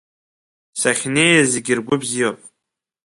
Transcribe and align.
Сахнеиз 0.79 1.47
зегь 1.53 1.71
ргәы 1.77 1.95
бзиоуп. 2.01 2.39